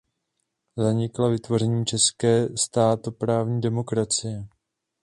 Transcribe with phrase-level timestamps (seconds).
[0.77, 4.47] Zanikla vytvořením České státoprávní demokracie.